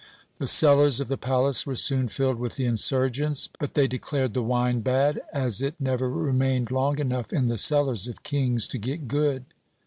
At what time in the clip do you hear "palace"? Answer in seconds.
1.15-1.67